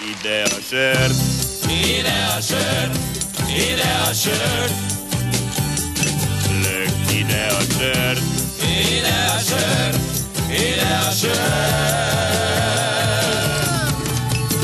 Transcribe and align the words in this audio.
ide 0.00 0.44
a 0.44 0.60
sör, 0.70 1.10
ide 1.70 2.36
a 2.36 2.42
sör, 2.42 2.90
ide 3.48 3.88
a 4.10 4.14
sör. 4.14 4.68
Lök 6.62 7.12
ide 7.12 7.46
a 7.46 7.60
sör, 7.78 8.18
ide 8.62 9.14
a 9.36 9.38
sör, 9.40 9.94
ide 10.50 10.98
a 11.08 11.12
sör. 11.12 12.36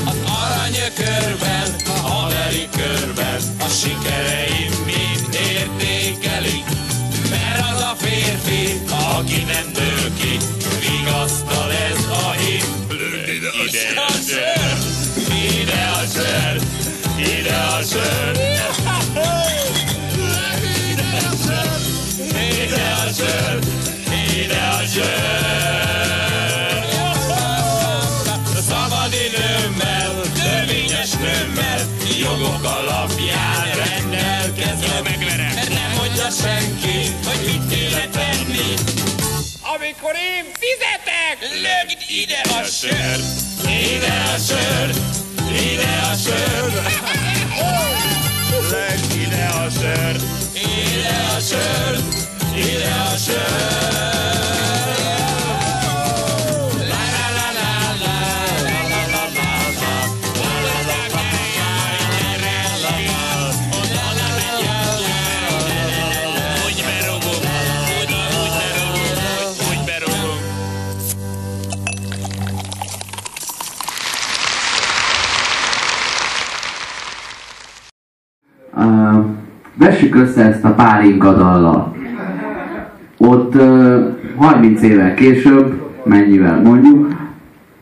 Az 0.07 0.17
aranyökörben, 0.27 1.69
a 1.87 2.09
haveri 2.09 2.69
körben, 2.77 3.43
a 3.61 3.69
sikereim 3.69 4.73
mind 4.87 5.35
értékelik. 5.35 6.65
Mert 7.31 7.61
az 7.73 7.81
a 7.81 7.97
férfi, 7.99 8.81
aki 9.17 9.43
nem 9.43 9.72
jogok 32.39 32.65
alapján 32.65 33.67
rendelkezem. 33.85 35.03
Mert 35.03 35.69
nem 35.69 35.93
mondja 35.97 36.31
senki, 36.31 36.99
hogy 37.25 37.41
mit 37.47 37.69
kéne 37.69 38.09
tenni. 38.09 38.75
Amikor 39.75 40.15
én 40.15 40.45
fizetek, 40.63 41.37
lögd 41.65 42.01
ide 42.09 42.41
a 42.59 42.63
sör, 42.63 43.19
ide 43.69 44.15
a 44.35 44.39
sör, 44.49 44.91
ide 45.71 45.93
a 46.11 46.15
sör. 46.25 46.73
Lögd 48.71 49.13
ide 49.27 49.45
a 49.47 49.71
sör, 49.71 50.17
ide 50.55 51.17
a 51.37 51.41
sör, 51.41 51.99
ide 52.57 52.93
a 53.13 53.17
sör. 53.17 53.72
Vessük 79.83 80.15
össze 80.15 80.45
ezt 80.45 80.65
a 80.65 80.75
pálinka 80.75 81.33
dallal. 81.33 81.97
Ott 83.19 83.55
uh, 83.55 84.17
30 84.37 84.83
évvel 84.83 85.15
később, 85.15 85.81
mennyivel 86.05 86.61
mondjuk, 86.61 87.09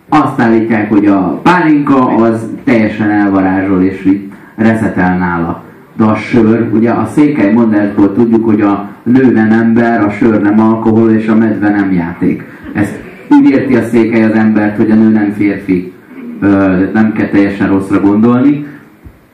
azt 0.09 0.41
állítják, 0.41 0.89
hogy 0.89 1.07
a 1.07 1.41
pálinka 1.43 2.07
az 2.07 2.47
teljesen 2.65 3.11
elvarázsol 3.11 3.83
és 3.83 4.05
így 4.05 4.33
reszetel 4.55 5.19
nála. 5.19 5.63
De 5.97 6.05
a 6.05 6.15
sör, 6.15 6.69
ugye 6.73 6.91
a 6.91 7.07
székely 7.07 7.53
mondásból 7.53 8.13
tudjuk, 8.13 8.45
hogy 8.45 8.61
a 8.61 8.89
nő 9.03 9.31
nem 9.33 9.51
ember, 9.51 10.05
a 10.05 10.11
sör 10.11 10.41
nem 10.41 10.61
alkohol 10.61 11.11
és 11.11 11.29
a 11.29 11.35
medve 11.35 11.69
nem 11.69 11.93
játék. 11.93 12.45
Ezt 12.73 13.01
úgy 13.31 13.51
érti 13.51 13.77
a 13.77 13.83
székely 13.83 14.25
az 14.25 14.33
embert, 14.33 14.77
hogy 14.77 14.91
a 14.91 14.95
nő 14.95 15.09
nem 15.09 15.33
férfi. 15.33 15.93
Ö, 16.41 16.77
nem 16.93 17.13
kell 17.13 17.29
teljesen 17.29 17.69
rosszra 17.69 18.01
gondolni. 18.01 18.67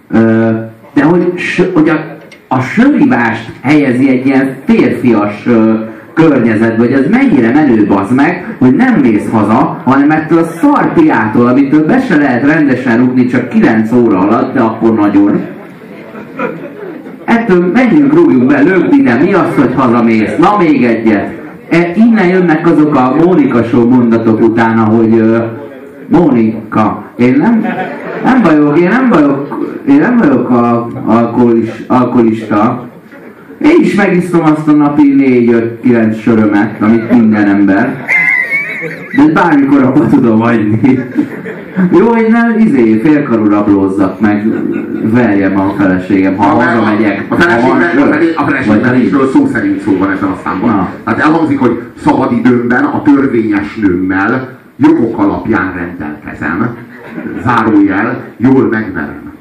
Ö, 0.09 0.51
de 0.95 1.05
hogy, 1.05 1.33
hogy 1.75 1.89
a, 1.89 2.16
a 2.49 2.61
sörivást 2.61 3.53
helyezi 3.63 4.09
egy 4.09 4.27
ilyen 4.27 4.57
férfias 4.65 5.47
ö, 5.47 5.75
környezetbe, 6.15 6.79
hogy 6.79 6.93
ez 6.93 7.09
mennyire 7.11 7.51
menő 7.51 7.87
az 7.89 8.11
meg, 8.11 8.57
hogy 8.59 8.75
nem 8.75 8.95
mész 8.95 9.31
haza, 9.31 9.83
hanem 9.85 10.11
ettől 10.11 10.39
a 10.39 10.45
szarpiától, 10.45 11.47
amitől 11.47 11.87
be 11.87 12.01
se 12.01 12.17
lehet 12.17 12.45
rendesen 12.45 12.99
rúgni 12.99 13.27
csak 13.27 13.49
9 13.49 13.93
óra 13.93 14.19
alatt, 14.19 14.55
de 14.55 14.61
akkor 14.61 14.95
nagyon. 14.95 15.41
Ettől 17.25 17.71
menjünk, 17.73 18.15
rúgjunk 18.15 18.47
be, 18.47 18.61
lögd 18.63 18.93
ide, 18.93 19.15
mi 19.15 19.33
az, 19.33 19.55
hogy 19.55 19.75
hazamész? 19.75 20.37
Na 20.39 20.57
még 20.59 20.85
egyet. 20.85 21.35
E, 21.69 21.93
innen 21.95 22.27
jönnek 22.27 22.67
azok 22.67 22.95
a 22.95 23.17
Mónika 23.25 23.63
show 23.63 23.89
mondatok 23.89 24.41
utána, 24.41 24.85
hogy 24.85 25.19
ö, 25.19 25.39
Mónika, 26.09 27.05
én 27.17 27.37
nem, 27.39 27.67
nem 28.27 28.43
vagyok, 28.43 28.79
én 28.79 28.89
nem 28.89 29.09
vagyok, 29.09 29.69
én 29.89 29.99
nem 29.99 30.17
vagyok 30.17 30.51
a, 30.51 30.89
alkoholis, 31.05 31.71
alkoholista. 31.87 32.89
Én 33.59 33.77
is 33.81 33.95
megisztom 33.95 34.45
azt 34.45 34.69
a 34.69 34.73
napi 34.73 35.15
4-5-9 35.83 36.23
sörömet, 36.23 36.81
amit 36.81 37.11
minden 37.11 37.49
ember. 37.49 38.05
De 39.17 39.33
bármikor 39.33 39.83
abba 39.83 40.07
tudom 40.07 40.41
hagyni. 40.41 40.99
Jó, 41.93 42.07
hogy 42.07 42.27
nem 42.31 42.59
izé, 42.59 43.01
félkarú 43.05 43.45
rablózzak 43.45 44.21
meg, 44.21 44.47
verjem 45.03 45.61
a 45.61 45.75
feleségem, 45.79 46.37
ha 46.37 46.45
hazamegyek. 46.45 47.25
A 47.29 47.35
ha 47.35 47.37
van 47.37 47.49
feleségben, 47.49 47.91
sör, 47.91 48.03
a 48.03 48.13
fele- 48.13 48.37
a 48.37 48.45
vagy 48.45 48.65
feleségbenésről 48.65 49.31
szó 49.33 49.47
szerint 49.53 49.81
szó 49.81 49.97
van 49.99 50.11
ezen 50.11 50.29
a 50.29 50.39
számban. 50.45 50.71
Na. 50.71 50.89
Tehát 51.05 51.21
elhangzik, 51.21 51.59
hogy 51.59 51.81
szabad 52.05 52.33
időmben 52.33 52.85
a 52.85 53.03
törvényes 53.03 53.75
nőmmel 53.75 54.59
jogok 54.77 55.19
alapján 55.19 55.73
rendelkezem. 55.75 56.77
Zárójel, 57.43 58.25
jól 58.37 58.69
megverem. 58.69 59.33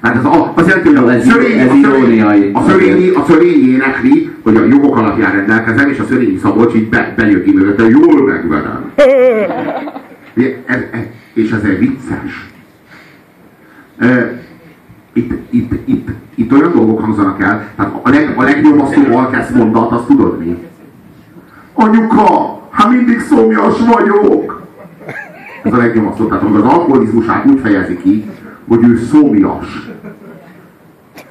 Tehát 0.00 0.16
ez 0.16 0.24
a, 0.24 0.52
az 0.54 0.66
jelenti, 0.66 0.88
hogy 0.94 0.96
a 0.96 1.20
szörény, 1.20 1.58
ez 1.58 1.70
a 1.70 1.74
szörény, 1.82 2.52
a 2.52 2.62
szörényi, 2.68 3.08
a 3.08 3.24
szörényi 3.28 3.68
énekli, 3.68 4.30
hogy 4.42 4.56
a 4.56 4.64
jogok 4.64 4.96
alapján 4.96 5.32
rendelkezem, 5.32 5.88
és 5.88 5.98
a 5.98 6.04
szörényi 6.04 6.38
Szabolcs 6.42 6.74
így 6.74 6.88
be, 6.88 7.12
benyögi 7.16 7.52
mögötte, 7.52 7.88
jól 7.88 8.26
megverem. 8.26 8.92
Ez, 10.64 10.80
ez, 10.90 11.00
és 11.32 11.50
ez 11.50 11.62
egy 11.62 11.78
vicces. 11.78 12.48
Itt, 15.12 15.32
itt, 15.50 15.72
itt, 15.84 16.08
itt 16.34 16.52
olyan 16.52 16.72
dolgok 16.74 17.00
hangzanak 17.00 17.42
el, 17.42 17.68
tehát 17.76 17.92
a, 18.02 18.08
leg, 18.08 18.34
a 18.36 18.42
legnyomasztóbb 18.42 19.14
alkesz 19.14 19.50
mondat, 19.50 19.92
azt 19.92 20.06
tudod 20.06 20.38
mi? 20.38 20.58
Anyuka, 21.74 22.60
hát 22.70 22.90
mindig 22.90 23.20
szomjas 23.20 23.74
vagyok! 23.78 24.57
Ez 25.62 25.72
a 25.72 25.76
legnyomasztóbb, 25.76 26.28
tehát 26.28 26.42
amikor 26.42 26.60
az 26.60 26.72
alkoholizmusát 26.72 27.46
úgy 27.46 27.60
fejezi 27.60 27.96
ki, 27.96 28.30
hogy 28.68 28.82
ő 28.82 28.96
szomjas. 28.96 29.88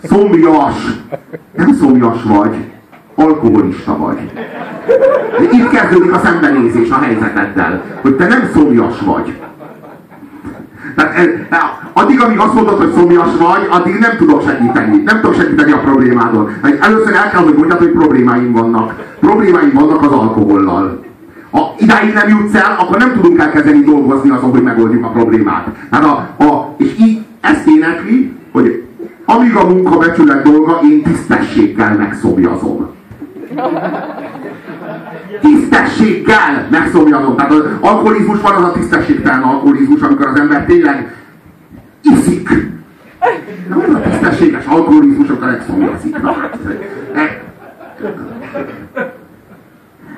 Szomjas! 0.03 0.75
Nem 1.55 1.73
szomjas 1.73 2.23
vagy, 2.23 2.55
alkoholista 3.15 3.97
vagy. 3.97 4.31
De 5.38 5.43
itt 5.51 5.69
kezdődik 5.69 6.13
a 6.13 6.19
szembenézés 6.23 6.89
a 6.89 6.99
helyzeteddel, 6.99 7.83
hogy 8.01 8.15
te 8.15 8.27
nem 8.27 8.49
szomjas 8.53 8.99
vagy. 8.99 9.33
Tehát 10.95 11.17
ez, 11.17 11.27
addig, 11.94 12.21
amíg 12.21 12.39
azt 12.39 12.53
mondod, 12.53 12.77
hogy 12.77 12.94
szomjas 12.94 13.29
vagy, 13.39 13.67
addig 13.69 13.99
nem 13.99 14.17
tudok 14.17 14.44
segíteni. 14.47 15.01
Nem 15.05 15.19
tudok 15.21 15.35
segíteni 15.35 15.71
a 15.71 15.79
problémádon. 15.79 16.49
Először 16.79 17.13
el 17.13 17.29
kell, 17.29 17.44
hogy 17.44 17.55
mondjad, 17.55 17.77
hogy 17.77 17.91
problémáim 17.91 18.51
vannak. 18.51 18.94
Problémáim 19.19 19.71
vannak 19.73 20.01
az 20.01 20.11
alkohollal. 20.11 21.05
Ha 21.52 21.75
idáig 21.78 22.13
nem 22.13 22.28
jutsz 22.28 22.56
el, 22.56 22.75
akkor 22.80 22.97
nem 22.97 23.13
tudunk 23.13 23.40
elkezdeni 23.40 23.84
dolgozni 23.84 24.30
azon, 24.30 24.50
hogy 24.50 24.63
megoldjuk 24.63 25.06
a 25.06 25.09
problémát. 25.09 25.68
Hát 25.91 26.03
a, 26.03 26.44
a, 26.44 26.75
és 26.78 26.96
így 27.00 27.19
ezt 27.41 27.68
énekli, 27.68 28.34
hogy 28.52 28.84
amíg 29.25 29.56
a 29.56 29.68
munka 29.68 29.97
becsület 29.97 30.44
dolga, 30.44 30.80
én 30.84 31.03
tisztességgel 31.03 31.96
megszomjazom. 31.96 32.90
Tisztességgel 35.41 36.68
megszomjazom. 36.69 37.36
Tehát 37.36 37.52
az 37.52 37.63
alkoholizmus 37.80 38.41
van 38.41 38.56
az 38.56 38.63
a 38.63 38.72
tisztességtelen 38.72 39.41
alkoholizmus, 39.41 40.02
amikor 40.02 40.28
az 40.28 40.40
ember 40.40 40.66
tényleg 40.66 41.16
iszik. 42.01 42.50
Nem 43.69 43.80
az 43.88 43.94
a 43.94 44.01
tisztességes 44.01 44.66
alkoholizmus, 44.66 45.30
amikor 45.30 45.48
megszomjazik. 45.48 46.21
Na, 46.21 46.36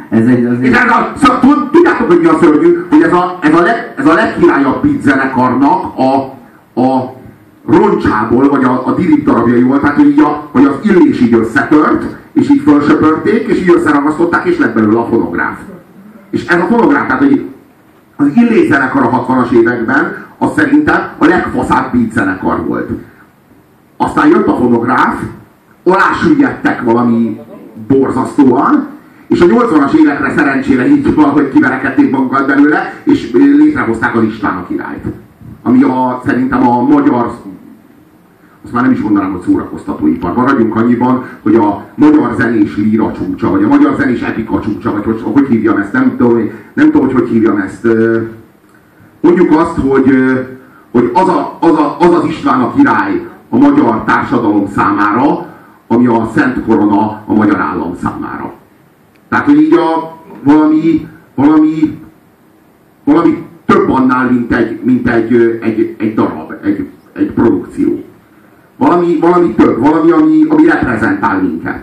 Ez 0.09 0.25
egy, 0.25 0.45
az 0.45 0.59
és 0.59 0.77
ez 0.77 0.91
a, 0.91 1.13
szóval, 1.15 1.39
tud- 1.39 1.69
tudjátok, 1.71 2.07
hogy 2.07 2.19
mi 2.19 2.25
a 2.25 2.37
szörnyű? 2.41 2.85
Hogy 2.89 3.01
ez 3.01 3.13
a, 3.13 3.37
ez 3.41 3.53
a, 3.53 3.61
leg, 3.61 3.93
ez 3.97 4.05
a 4.05 4.13
legkirályabb 4.13 4.81
beat 4.81 5.01
zenekarnak 5.01 5.97
a, 5.97 6.13
a 6.81 7.13
roncsából, 7.67 8.49
vagy 8.49 8.63
a, 8.63 8.87
a 8.87 8.91
dirib 8.91 9.25
darabjaiból, 9.25 9.79
tehát 9.79 9.95
hogy, 9.95 10.07
így 10.07 10.19
a, 10.19 10.47
hogy 10.51 10.65
az 10.65 10.75
illés 10.81 11.21
így 11.21 11.33
összetört, 11.33 12.15
és 12.33 12.49
így 12.49 12.61
fölsöpörték, 12.61 13.47
és 13.47 13.61
így 13.61 13.73
összeragasztották, 13.75 14.45
és 14.45 14.57
lett 14.57 14.73
belőle 14.73 14.99
a 14.99 15.05
fonográf. 15.05 15.57
És 16.29 16.45
ez 16.45 16.59
a 16.59 16.65
fonográf, 16.65 17.05
tehát 17.05 17.21
hogy 17.21 17.45
az 18.15 18.27
illés 18.35 18.67
zenekar 18.67 19.03
a 19.03 19.25
60-as 19.25 19.51
években, 19.51 20.25
az 20.37 20.49
szerintem 20.55 21.09
a 21.17 21.25
legfaszább 21.25 21.91
beat 21.91 22.11
zenekar 22.11 22.65
volt. 22.65 22.89
Aztán 23.97 24.27
jött 24.27 24.47
a 24.47 24.55
fonográf, 24.55 25.21
alásüllyedtek 25.83 26.81
valami 26.81 27.39
borzasztóan, 27.87 28.87
és 29.29 29.41
a 29.41 29.45
80-as 29.45 29.93
évekre 29.93 30.33
szerencsére 30.35 30.87
így 30.87 31.13
valahogy 31.13 31.49
kiverekedték 31.49 32.11
magukat 32.11 32.47
belőle, 32.47 32.93
és 33.03 33.31
létrehozták 33.31 34.15
az 34.15 34.23
István 34.23 34.57
a 34.57 34.67
királyt. 34.67 35.05
Ami 35.63 35.83
a, 35.83 36.21
szerintem 36.25 36.67
a 36.67 36.81
magyar 36.81 37.31
azt 38.63 38.73
már 38.73 38.83
nem 38.83 38.91
is 38.91 38.99
mondanám, 38.99 39.31
hogy 39.31 39.41
szórakoztatóipar. 39.41 40.33
Maradjunk 40.33 40.75
annyiban, 40.75 41.25
hogy 41.41 41.55
a 41.55 41.85
magyar 41.95 42.35
zenés 42.37 42.75
líra 42.77 43.11
csúcsa, 43.11 43.49
vagy 43.49 43.63
a 43.63 43.67
magyar 43.67 43.95
zenés 43.99 44.21
epika 44.21 44.59
csúcsa, 44.59 44.91
vagy 44.91 45.03
hogy, 45.03 45.21
hogy 45.33 45.47
hívjam 45.47 45.77
ezt, 45.77 45.93
nem 45.93 46.15
tudom, 46.17 46.49
nem 46.73 46.91
tudom, 46.91 47.05
hogy 47.05 47.13
hogy 47.13 47.29
hívjam 47.29 47.57
ezt. 47.57 47.87
Mondjuk 49.19 49.51
azt, 49.51 49.77
hogy, 49.77 50.13
hogy 50.91 51.09
az, 51.13 51.27
a, 51.27 51.57
az, 51.59 51.71
a, 51.77 51.97
az 51.99 52.13
az 52.13 52.23
István 52.25 52.61
a 52.61 52.73
király 52.73 53.27
a 53.49 53.57
magyar 53.57 54.03
társadalom 54.03 54.67
számára, 54.67 55.45
ami 55.87 56.07
a 56.07 56.29
Szent 56.35 56.65
Korona 56.65 57.23
a 57.25 57.33
magyar 57.33 57.59
állam 57.59 57.95
számára. 58.01 58.58
Tehát, 59.29 59.45
hogy 59.45 59.61
így 59.61 59.73
a, 59.73 60.17
valami, 60.43 61.07
valami, 61.35 61.99
valami 63.03 63.43
több 63.65 63.89
annál, 63.89 64.31
mint 64.31 64.53
egy, 64.53 64.79
mint 64.83 65.09
egy, 65.09 65.59
egy, 65.61 65.95
egy 65.97 66.13
darab, 66.13 66.53
egy, 66.63 66.87
egy 67.13 67.31
produkció. 67.31 68.03
Valami, 68.77 69.17
valami 69.19 69.53
több, 69.53 69.79
valami, 69.79 70.11
ami, 70.11 70.45
ami 70.49 70.65
reprezentál 70.65 71.41
minket. 71.41 71.81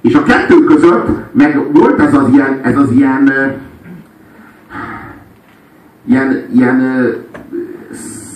És 0.00 0.14
a 0.14 0.22
kettő 0.22 0.64
között 0.64 1.06
meg 1.32 1.72
volt 1.72 2.00
ez 2.00 2.14
az 2.14 2.28
ilyen, 2.32 2.60
ez 2.62 2.76
az 2.76 2.90
ilyen, 2.90 3.32
ilyen, 6.04 6.46
ilyen 6.54 7.06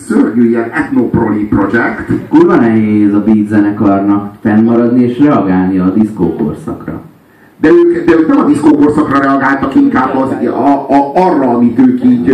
szörnyű 0.07 0.49
ilyen 0.49 0.71
etnoproli 0.71 1.45
projekt. 1.45 2.29
Kurva 2.29 2.57
nehéz 2.57 3.15
a 3.15 3.25
beat 3.25 3.49
zenekarnak 3.49 4.35
fennmaradni 4.41 5.03
és 5.03 5.19
reagálni 5.19 5.79
a 5.79 5.91
diszkó 5.91 6.37
korszakra. 6.37 7.03
De 7.63 7.69
ők, 7.69 8.05
de 8.05 8.13
ők 8.19 8.29
nem 8.29 8.39
a 8.39 8.45
diszkó 8.45 8.77
korszakra 8.77 9.19
reagáltak, 9.19 9.75
inkább 9.75 10.17
az, 10.17 10.47
a, 10.47 10.93
a, 10.93 11.13
arra, 11.15 11.49
amit 11.49 11.79
ők 11.79 12.05
így, 12.05 12.29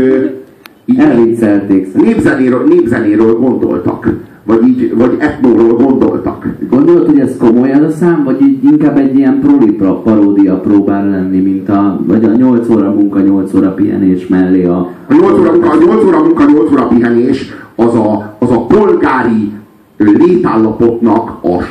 így 0.84 0.98
Elviccelték. 0.98 1.94
Népzenéről, 1.94 2.64
népzenéről 2.68 3.34
gondoltak. 3.34 4.14
Vagy 4.44 4.66
így, 4.66 4.96
vagy 4.96 5.16
etnóról 5.18 5.76
gondoltak. 5.76 6.46
Gondolod, 6.70 7.06
hogy 7.06 7.18
ez 7.18 7.36
komoly 7.38 7.70
ez 7.70 7.82
a 7.82 7.90
szám, 7.90 8.24
vagy 8.24 8.40
így 8.40 8.64
inkább 8.64 8.98
egy 8.98 9.18
ilyen 9.18 9.40
proli 9.40 9.72
paródia 10.04 10.60
próbál 10.60 11.08
lenni, 11.08 11.40
mint 11.40 11.68
a, 11.68 12.00
vagy 12.06 12.24
a 12.24 12.30
8 12.30 12.68
óra 12.68 12.90
munka, 12.90 13.20
8 13.20 13.54
óra 13.54 13.74
pihenés 13.74 14.26
mellé 14.26 14.64
a... 14.64 14.90
A 15.08 15.14
8 15.14 15.38
óra 15.38 15.52
munka, 15.52 15.70
a 15.70 15.76
8 15.76 16.04
óra 16.04 16.22
munka, 16.22 16.44
8 16.44 16.72
óra 16.72 16.86
pihenés 16.86 17.54
az 17.74 17.94
a, 17.94 18.36
az 18.38 18.50
a 18.50 18.66
polgári 18.66 19.52
létállapotnak 19.96 21.28
a 21.42 21.62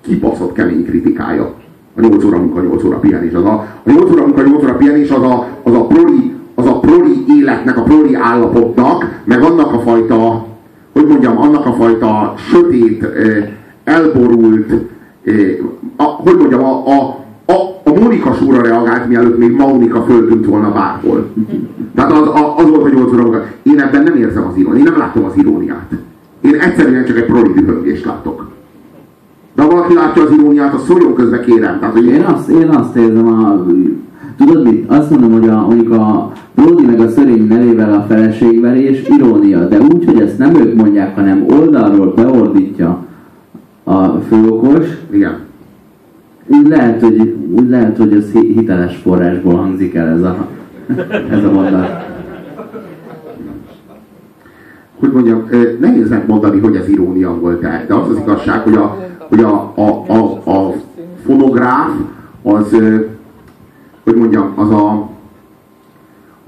kibaszott 0.00 0.52
kemény 0.52 0.84
kritikája. 0.84 1.59
A 1.94 2.00
8 2.00 2.24
óra 2.24 2.38
munka, 2.38 2.60
8 2.60 2.84
óra 2.84 2.96
pihenés. 2.96 3.32
Az 3.32 3.44
a, 3.44 3.66
a 3.84 3.90
8 3.90 4.10
óra 4.10 4.22
munka, 4.22 4.42
8 4.42 4.62
óra 4.62 4.74
pihenés 4.74 5.10
az 5.10 5.22
a, 5.22 5.46
az 5.62 5.74
a 5.74 5.86
proli 5.86 6.38
az 6.54 6.66
a 6.66 6.78
proli 6.80 7.24
életnek, 7.38 7.76
a 7.76 7.82
proli 7.82 8.14
állapotnak, 8.14 9.20
meg 9.24 9.42
annak 9.42 9.72
a 9.72 9.78
fajta 9.80 10.48
hogy 10.92 11.06
mondjam, 11.06 11.38
annak 11.38 11.66
a 11.66 11.72
fajta 11.72 12.34
sötét, 12.36 13.06
elborult, 13.84 14.72
a, 15.96 16.02
hogy 16.02 16.36
mondjam, 16.36 16.64
a, 16.64 16.86
a, 16.86 17.18
a, 17.46 17.80
a 17.84 18.00
Mónika 18.00 18.32
súra 18.34 18.62
reagált, 18.62 19.08
mielőtt 19.08 19.38
még 19.38 19.50
Maunika 19.50 20.02
föltűnt 20.02 20.46
volna 20.46 20.72
bárhol. 20.72 21.30
Tehát 21.94 22.12
az, 22.12 22.28
az 22.56 22.68
volt, 22.68 22.82
hogy 22.82 22.92
8 22.92 23.12
óra 23.12 23.44
Én 23.62 23.80
ebben 23.80 24.02
nem 24.02 24.16
érzem 24.16 24.46
az 24.50 24.56
iróniát, 24.56 24.86
én 24.86 24.92
nem 24.92 25.00
látom 25.00 25.24
az 25.24 25.36
iróniát. 25.36 25.90
Én 26.40 26.54
egyszerűen 26.54 27.04
csak 27.04 27.16
egy 27.16 27.24
proli 27.24 27.52
dühöngést 27.52 28.04
látok. 28.04 28.49
Ha 29.60 29.68
valaki 29.68 29.94
látja 29.94 30.22
az 30.22 30.30
iróniát, 30.30 30.74
az 30.74 30.84
szóljon 30.84 31.14
közbe 31.14 31.40
kérem. 31.40 31.78
Tehát, 31.78 31.94
hogy 31.94 32.06
én, 32.06 32.22
azt, 32.22 32.48
én 32.48 32.68
azt 32.68 32.96
érzem 32.96 33.26
a 33.26 33.66
Tudod 34.36 34.64
mit? 34.64 34.90
Azt 34.90 35.10
mondom, 35.10 35.32
hogy 35.32 35.48
a, 35.48 35.66
mondjuk 35.66 35.92
a 35.92 36.32
Brody 36.54 36.84
meg 36.84 37.00
a 37.00 37.08
Szörény 37.08 37.46
nevével 37.46 37.92
a 37.92 38.04
feleségverés 38.08 39.02
irónia, 39.08 39.68
de 39.68 39.78
úgy, 39.78 40.04
hogy 40.04 40.20
ezt 40.20 40.38
nem 40.38 40.54
ők 40.54 40.74
mondják, 40.74 41.14
hanem 41.14 41.46
oldalról 41.50 42.12
beordítja 42.14 43.06
a 43.84 44.06
főokos. 44.06 44.86
Igen. 45.10 45.38
Úgy 46.46 46.68
lehet, 46.68 47.02
hogy, 47.02 47.34
úgy 47.56 47.68
lehet, 47.68 47.96
hogy 47.96 48.12
ez 48.12 48.30
hiteles 48.30 48.96
forrásból 48.96 49.54
hangzik 49.54 49.94
el 49.94 50.08
ez 50.08 50.22
a, 50.22 50.46
ez 51.30 51.44
a 51.44 51.50
mondat. 51.52 52.08
Hogy 54.98 55.12
mondjam, 55.12 55.48
nehéz 55.80 56.08
megmondani, 56.08 56.60
hogy 56.60 56.76
ez 56.76 56.88
irónia 56.88 57.34
volt-e, 57.34 57.84
de 57.88 57.94
az 57.94 58.08
az 58.08 58.16
igazság, 58.16 58.60
hogy 58.60 58.74
a, 58.74 59.08
hogy 59.30 59.40
a, 59.40 59.72
a, 59.74 60.04
a, 60.08 60.50
a 60.50 60.74
fonográf 61.24 61.90
az 62.42 62.76
hogy 64.04 64.14
mondjam, 64.14 64.52
az 64.54 64.70
a, 64.70 65.08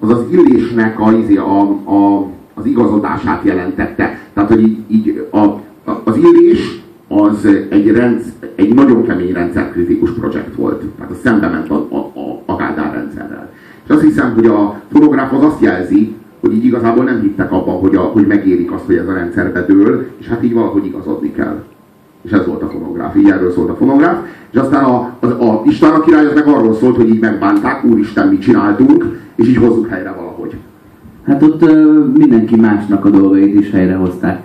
az, 0.00 0.10
az 0.10 0.24
illésnek 0.30 1.00
a, 1.00 1.12
izé, 1.12 1.36
a, 1.36 1.60
a, 1.84 2.26
az 2.54 2.66
igazodását 2.66 3.44
jelentette. 3.44 4.18
Tehát, 4.32 4.50
hogy 4.50 4.60
így, 4.60 4.78
így 4.88 5.28
a, 5.30 5.38
a, 5.84 6.00
az 6.04 6.16
illés 6.16 6.82
az 7.08 7.48
egy, 7.68 7.90
rendsz, 7.90 8.26
egy 8.54 8.74
nagyon 8.74 9.06
kemény 9.06 9.32
rendszerkritikus 9.32 10.10
projekt 10.10 10.54
volt. 10.54 10.84
Tehát 10.96 11.10
az 11.10 11.18
szembe 11.22 11.48
ment 11.48 11.70
a, 11.70 11.86
a, 11.90 11.96
a, 11.96 12.42
a 12.46 12.56
Kádár 12.56 12.92
rendszerrel. 12.92 13.50
És 13.84 13.90
azt 13.90 14.02
hiszem, 14.02 14.34
hogy 14.34 14.46
a 14.46 14.80
fonográf 14.92 15.32
az 15.32 15.42
azt 15.42 15.60
jelzi, 15.60 16.14
hogy 16.40 16.52
így 16.54 16.64
igazából 16.64 17.04
nem 17.04 17.20
hittek 17.20 17.52
abban, 17.52 17.78
hogy, 17.78 17.94
a, 17.94 18.00
hogy 18.00 18.26
megérik 18.26 18.72
azt, 18.72 18.84
hogy 18.84 18.96
ez 18.96 19.08
a 19.08 19.12
rendszer 19.12 19.52
bedől, 19.52 20.06
és 20.18 20.28
hát 20.28 20.44
így 20.44 20.54
valahogy 20.54 20.86
igazodni 20.86 21.32
kell. 21.32 21.62
És 22.22 22.30
ez 22.30 22.46
volt 22.46 22.62
a 22.62 22.68
fonográf, 22.68 23.16
így 23.16 23.28
erről 23.28 23.52
szólt 23.52 23.70
a 23.70 23.74
fonográf. 23.74 24.16
És 24.50 24.58
aztán 24.58 24.84
a, 24.84 25.16
a, 25.20 25.26
a 25.26 25.62
István 25.64 25.92
a 25.92 26.00
király 26.00 26.26
az 26.26 26.34
meg 26.34 26.46
arról 26.46 26.74
szólt, 26.74 26.96
hogy 26.96 27.08
így 27.08 27.20
megbánták, 27.20 27.84
úristen, 27.84 28.28
mit 28.28 28.40
csináltunk, 28.40 29.20
és 29.34 29.48
így 29.48 29.56
hozzuk 29.56 29.88
helyre 29.88 30.14
valahogy. 30.16 30.54
Hát 31.26 31.42
ott 31.42 31.62
ö, 31.62 32.04
mindenki 32.16 32.56
másnak 32.56 33.04
a 33.04 33.10
dolgait 33.10 33.60
is 33.60 33.70
helyrehozták. 33.70 34.42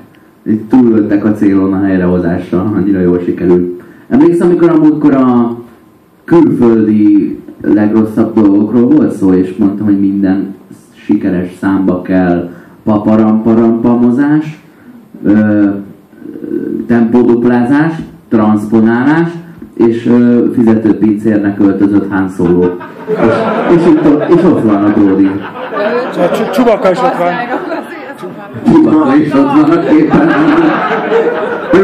Túlöltek 0.69 1.25
a 1.25 1.31
célon 1.31 1.73
a 1.73 1.83
helyrehozásra, 1.83 2.71
annyira 2.75 2.99
jól 2.99 3.19
sikerült. 3.19 3.81
Emlékszem, 4.09 4.47
amikor 4.47 4.69
a 4.69 4.77
múltkor 4.77 5.13
a 5.13 5.57
külföldi 6.23 7.39
legrosszabb 7.61 8.35
dolgokról 8.35 8.87
volt 8.87 9.11
szó, 9.11 9.33
és 9.33 9.55
mondtam, 9.57 9.85
hogy 9.85 9.99
minden 9.99 10.55
sikeres 10.93 11.55
számba 11.59 12.01
kell 12.01 12.51
paparamparampamozás, 12.83 14.63
tempóduplázás, 16.87 17.93
transponálás, 18.29 19.29
és 19.73 20.09
fizető 20.55 20.97
pincérnek 20.97 21.59
öltözött 21.59 22.11
Han 22.11 22.29
Solo. 22.37 22.63
És, 23.07 23.75
és, 23.75 23.85
itt, 23.85 24.35
és 24.35 24.43
ott 24.43 24.63
van 24.63 24.83
a 24.83 24.93
Brody. 24.99 25.31
Csubaka 26.53 26.91
is 26.91 26.97
ott 26.97 27.17
van. 27.17 27.33
Csubaka 28.65 29.15
is 29.15 29.33
ott 29.33 29.51
van 29.51 29.71
a 29.71 29.79
képen. 29.79 30.27
De 31.71 31.77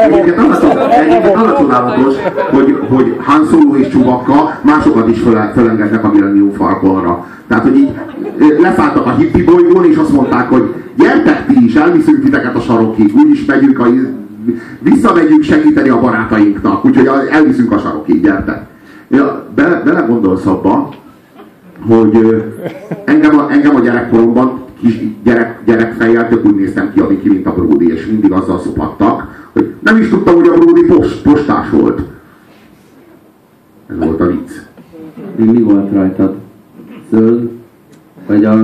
egyébként 0.00 0.38
az 0.38 0.62
a 0.62 1.56
csodálatos, 1.58 2.14
hogy, 2.50 2.78
hogy 2.88 3.16
Han 3.18 3.46
Solo 3.50 3.74
és 3.76 3.88
Csubaka 3.88 4.58
másokat 4.62 5.08
is 5.08 5.18
felengednek 5.54 6.04
a 6.04 6.12
Millennium 6.12 6.52
Falconra. 6.52 7.26
Tehát, 7.48 7.62
hogy 7.62 7.76
így 7.76 7.90
leszálltak 8.58 9.06
a 9.06 9.10
hippi 9.10 9.42
bolygón, 9.42 9.84
és 9.84 9.96
azt 9.96 10.12
mondták, 10.12 10.48
hogy 10.48 10.74
gyertek 10.94 11.46
ti 11.46 11.64
is, 11.64 11.74
elviszünk 11.74 12.24
titeket 12.24 12.54
a 12.56 12.60
sarokig, 12.60 13.14
úgyis 13.16 13.44
megyünk 13.44 13.78
a 13.78 13.86
visszamegyünk 14.78 15.42
segíteni 15.42 15.88
a 15.88 16.00
barátainknak, 16.00 16.84
úgyhogy 16.84 17.10
elviszünk 17.30 17.72
a 17.72 17.78
sarokig, 17.78 18.22
gyertek. 18.22 18.66
Ja, 19.08 19.46
bele, 19.54 19.82
bele 19.84 20.00
gondolsz 20.00 20.46
abba, 20.46 20.88
hogy 21.88 22.44
engem 23.04 23.38
a, 23.38 23.46
engem 23.50 23.74
a 23.74 23.80
gyerekkoromban 23.80 24.60
kis 24.80 25.00
gyerek, 25.22 25.60
gyerekfejjel 25.64 26.28
tök 26.28 26.44
úgy 26.44 26.54
néztem 26.54 26.92
ki, 26.92 27.18
ki, 27.22 27.28
mint 27.28 27.46
a 27.46 27.54
Brody, 27.54 27.92
és 27.92 28.06
mindig 28.06 28.32
azzal 28.32 28.58
szopattak, 28.58 29.48
hogy 29.52 29.74
nem 29.80 29.96
is 29.96 30.08
tudtam, 30.08 30.34
hogy 30.34 30.48
a 30.48 30.58
Brody 30.58 30.84
post, 30.84 31.22
postás 31.22 31.70
volt. 31.70 32.00
Ez 33.90 33.96
volt 33.98 34.20
a 34.20 34.26
vicc. 34.26 34.50
Mi 35.36 35.62
volt 35.62 35.92
rajtad? 35.92 36.34
Zöld? 37.10 37.50
Vagy 38.26 38.44
a... 38.44 38.54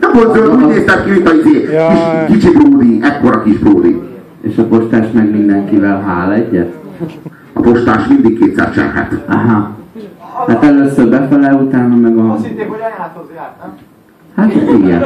Nem 0.00 0.12
volt 0.14 0.34
zöld, 0.34 0.54
úgy 0.54 0.66
néztem 0.66 1.04
ki, 1.04 1.10
mint 1.10 1.28
a 1.28 1.34
izé, 1.34 1.68
kis, 2.28 2.36
kicsi 2.36 2.56
Brody, 2.58 2.98
ekkora 3.02 3.42
kis 3.42 3.58
Brody. 3.58 4.02
És 4.40 4.58
a 4.58 4.64
postás 4.64 5.10
meg 5.12 5.30
mindenkivel 5.30 6.00
hál 6.00 6.32
egyet? 6.32 6.74
A 7.52 7.60
postás 7.60 8.06
mindig 8.06 8.38
kétszer 8.38 8.72
cserhet. 8.72 9.24
Aha. 9.28 9.70
Hát 10.46 10.64
először 10.64 11.08
befele, 11.08 11.54
utána 11.54 11.96
meg 11.96 12.18
a... 12.18 12.32
Azt 12.32 12.46
hitték, 12.46 12.68
hogy 12.68 12.78
anyádhoz 12.80 13.26
járt, 13.34 13.58
nem? 13.62 13.72
Hát 14.36 14.52
igen. 14.52 15.04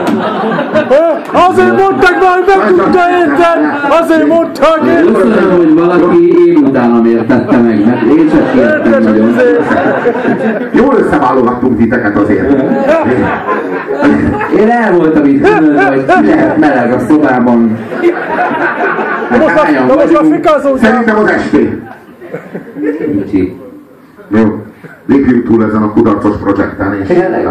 Azért 1.32 1.76
mondták 1.76 2.18
már, 2.20 2.38
nem 2.46 2.68
tudta 2.68 3.00
érteni! 3.18 3.66
Azért 4.00 4.26
mondták 4.26 4.80
érteni! 4.87 5.12
Köszönöm, 5.12 5.56
hogy 5.56 5.75
valaki 5.75 6.46
én 6.46 6.56
utánam 6.56 7.04
értette 7.04 7.56
meg, 7.56 7.84
mert 7.84 8.02
én 8.02 8.28
sem 8.28 8.58
értem 8.58 9.02
nagyon. 9.02 9.34
Jól 10.72 10.94
összeválogattunk 10.94 11.78
titeket 11.78 12.16
azért. 12.16 12.62
Én 14.56 14.70
el 14.70 14.92
voltam 14.92 15.25
itt 15.25 15.49
hogy 15.49 16.25
lehet 16.26 16.58
meleg 16.58 16.92
a 16.92 16.99
szobában. 17.08 17.78
Most 19.30 19.42
a, 19.42 19.94
most 19.94 20.14
a 20.14 20.25
fikázó 20.25 20.76
Szerintem 20.76 21.18
az 21.18 21.30
estén. 21.30 21.88
Kicsi. 23.25 23.56
Jó. 24.28 24.64
Lépjünk 25.06 25.44
túl 25.44 25.64
ezen 25.64 25.82
a 25.82 25.92
kudarcos 25.92 26.37
projekten, 26.37 26.94
és 27.00 27.06
Tényleg? 27.06 27.49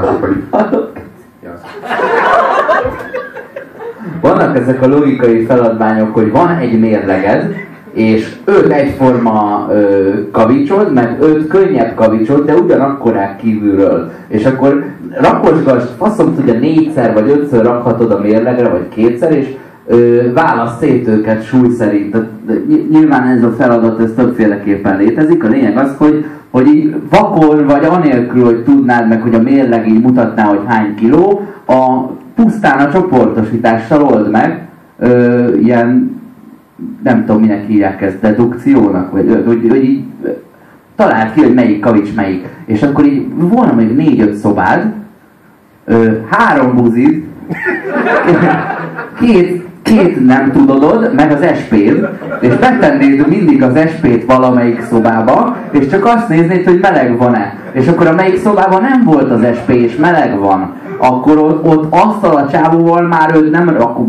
Vannak 4.21 4.57
ezek 4.57 4.81
a 4.81 4.87
logikai 4.87 5.45
feladványok, 5.45 6.13
hogy 6.13 6.31
van 6.31 6.57
egy 6.57 6.79
mérleged, 6.79 7.55
és 7.93 8.35
öt 8.45 8.71
egyforma 8.71 9.67
ö, 9.71 10.09
kavicsod, 10.31 10.93
meg 10.93 11.17
öt 11.21 11.47
könnyebb 11.47 11.95
kavicsod, 11.95 12.45
de 12.45 12.53
ugyanakkorák 12.53 13.37
kívülről. 13.37 14.11
És 14.27 14.45
akkor 14.45 14.85
rakosgass, 15.21 15.83
faszom 15.97 16.35
tudja, 16.35 16.53
négyszer 16.53 17.13
vagy 17.13 17.29
ötször 17.29 17.63
rakhatod 17.63 18.11
a 18.11 18.19
mérlegre, 18.19 18.69
vagy 18.69 18.87
kétszer, 18.89 19.31
és 19.31 19.55
ö, 19.89 20.31
válasz 20.33 20.77
szét 20.79 21.07
őket 21.07 21.45
súly 21.45 21.69
szerint. 21.69 22.17
Nyilván 22.89 23.27
ez 23.27 23.43
a 23.43 23.51
feladat, 23.51 23.99
ez 23.99 24.11
többféleképpen 24.15 24.97
létezik. 24.97 25.43
A 25.43 25.47
lényeg 25.47 25.77
az, 25.77 25.95
hogy, 25.97 26.25
hogy 26.49 26.67
így 26.67 26.95
vakon, 27.09 27.65
vagy 27.65 27.83
anélkül, 27.85 28.43
hogy 28.43 28.63
tudnád 28.63 29.07
meg, 29.07 29.21
hogy 29.21 29.35
a 29.35 29.41
mérleg 29.41 29.87
így 29.87 30.01
mutatná, 30.01 30.43
hogy 30.43 30.61
hány 30.65 30.95
kiló, 30.95 31.41
a 31.67 32.07
pusztán 32.35 32.87
a 32.87 32.91
csoportosítással 32.91 34.03
old 34.03 34.29
meg, 34.29 34.67
ö, 34.99 35.55
ilyen 35.55 36.17
nem 37.03 37.25
tudom, 37.25 37.41
minek 37.41 37.65
hívják 37.65 38.01
ezt, 38.01 38.19
dedukciónak, 38.19 39.11
vagy 39.11 39.43
hogy, 39.45 39.65
hogy 39.69 39.83
így 39.83 40.03
találd 40.95 41.33
ki, 41.33 41.41
hogy 41.41 41.53
melyik 41.53 41.79
kavics 41.79 42.15
melyik. 42.15 42.47
És 42.65 42.83
akkor 42.83 43.05
így 43.05 43.27
volna 43.35 43.73
még 43.73 43.95
négy-öt 43.95 44.33
szobád, 44.33 44.93
ö, 45.85 46.11
három 46.29 46.75
buzid, 46.75 47.23
két, 49.19 49.68
két 49.89 50.25
nem 50.25 50.51
tudodod, 50.51 51.13
meg 51.15 51.31
az 51.31 51.45
SP-t, 51.59 52.07
és 52.39 52.55
betennéd 52.55 53.27
mindig 53.27 53.63
az 53.63 53.79
SP-t 53.87 54.25
valamelyik 54.25 54.81
szobába, 54.89 55.55
és 55.71 55.87
csak 55.87 56.05
azt 56.05 56.29
néznéd, 56.29 56.65
hogy 56.65 56.79
meleg 56.81 57.17
van-e. 57.17 57.53
És 57.71 57.87
akkor 57.87 58.07
amelyik 58.07 58.37
szobában 58.37 58.81
nem 58.81 59.03
volt 59.03 59.31
az 59.31 59.45
SP, 59.57 59.69
és 59.69 59.95
meleg 59.95 60.39
van, 60.39 60.73
akkor 60.97 61.37
ott, 61.37 61.65
ott 61.65 61.93
asztal 61.93 62.35
a 62.35 62.47
csávóval 62.47 63.01
már 63.01 63.35
ő 63.35 63.49
nem, 63.49 63.67
akkor 63.79 64.05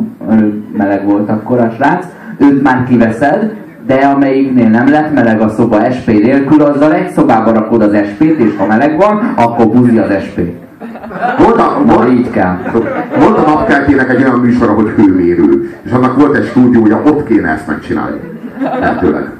meleg 0.77 1.05
volt 1.05 1.31
akkor 1.31 1.59
a 1.59 1.73
srác, 1.77 2.05
őt 2.39 2.63
már 2.63 2.85
kiveszed, 2.89 3.55
de 3.87 3.95
amelyiknél 3.95 4.69
nem 4.69 4.91
lett 4.91 5.15
meleg 5.15 5.41
a 5.41 5.49
szoba 5.49 5.91
SP 5.97 6.07
nélkül, 6.07 6.63
azzal 6.63 6.93
egy 6.93 7.11
szobába 7.11 7.53
rakod 7.53 7.83
az 7.83 7.97
SP-t, 8.11 8.39
és 8.39 8.57
ha 8.57 8.67
meleg 8.67 8.97
van, 8.97 9.33
akkor 9.37 9.67
buzi 9.67 9.99
az 9.99 10.11
SP. 10.27 10.41
Volt 11.39 11.59
a, 11.61 11.83
volt, 11.87 12.31
kell. 12.31 12.59
volt 13.19 13.39
a 13.39 13.51
napkeltének 13.51 14.11
egy 14.11 14.23
olyan 14.23 14.39
műsora, 14.39 14.73
hogy 14.73 14.89
hőmérő, 14.89 15.75
és 15.83 15.91
annak 15.91 16.17
volt 16.17 16.37
egy 16.37 16.47
stúdiója, 16.47 17.03
ott 17.05 17.27
kéne 17.27 17.49
ezt 17.49 17.67
megcsinálni. 17.67 18.21
Lehetőleg. 18.81 19.40